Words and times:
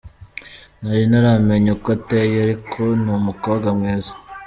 Nari 0.81 1.03
ntaramenya 1.09 1.69
uko 1.75 1.87
ateye 1.97 2.35
ariko 2.45 2.79
ni 3.01 3.09
umukobwa 3.17 3.67
mwiza”. 3.77 4.13